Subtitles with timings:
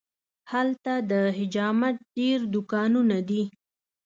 [0.51, 3.43] هلته د حجامت ډېر دوکانونه دي.